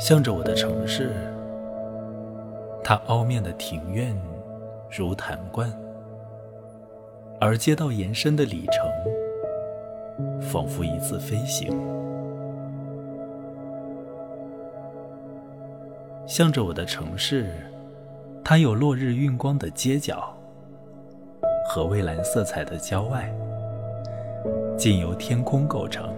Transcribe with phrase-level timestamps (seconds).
[0.00, 1.10] 向着我的城市，
[2.82, 4.18] 它凹面的庭院
[4.90, 5.70] 如坛冠，
[7.38, 11.70] 而街道延伸的里程，仿佛一次飞行。
[16.26, 17.52] 向着我的城市，
[18.42, 20.34] 它有落日晕光的街角
[21.66, 23.30] 和蔚蓝色彩的郊外，
[24.78, 26.10] 尽由天空构成。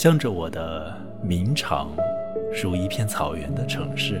[0.00, 1.90] 向着我的明场，
[2.62, 4.18] 如一片草原的城市。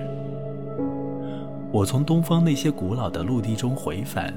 [1.72, 4.34] 我从东方那些古老的陆地中回返，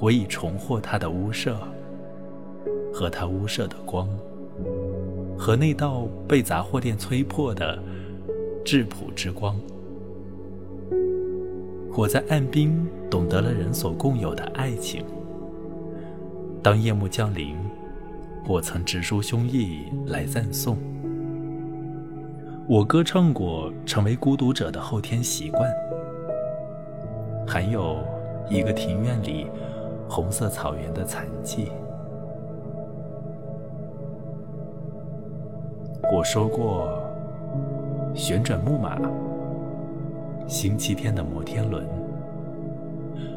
[0.00, 1.56] 我已重获它的屋舍，
[2.92, 4.08] 和它屋舍的光，
[5.38, 7.78] 和那道被杂货店摧破的
[8.64, 9.54] 质朴之光。
[11.96, 12.68] 我在岸边
[13.08, 15.04] 懂得了人所共有的爱情。
[16.60, 17.54] 当夜幕降临。
[18.46, 20.78] 我曾直抒胸臆来赞颂，
[22.66, 25.70] 我歌唱过成为孤独者的后天习惯，
[27.46, 27.98] 还有
[28.48, 29.46] 一个庭院里
[30.08, 31.70] 红色草原的残迹。
[36.10, 37.02] 我说过，
[38.14, 38.98] 旋转木马、
[40.46, 41.86] 星期天的摩天轮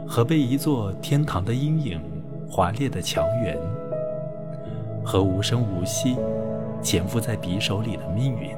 [0.07, 2.01] 和被一座天堂的阴影
[2.49, 3.57] 划裂的墙垣。
[5.03, 6.15] 和无声无息
[6.81, 8.55] 潜伏在匕首里的命运，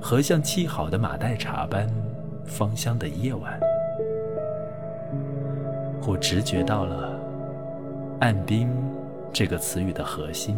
[0.00, 1.88] 和像沏好的马黛茶般
[2.44, 3.58] 芳香的夜晚，
[6.06, 7.18] 我直觉到了
[8.20, 8.68] “岸滨”
[9.32, 10.56] 这个词语的核心。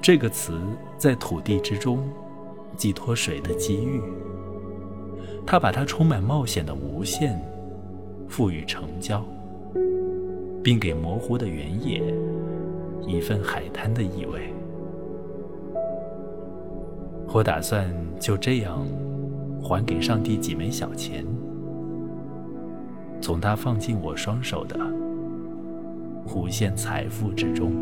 [0.00, 0.60] 这个词
[0.98, 2.02] 在土地之中
[2.76, 4.02] 寄托水的机遇，
[5.46, 7.40] 它把它充满冒险的无限
[8.28, 9.24] 赋予成交，
[10.62, 12.02] 并给模糊的原野。
[13.06, 14.52] 一份海滩的意味。
[17.34, 17.88] 我打算
[18.20, 18.86] 就这样
[19.62, 21.24] 还给上帝几枚小钱，
[23.20, 24.78] 从他放进我双手的
[26.34, 27.72] 无限财富之中。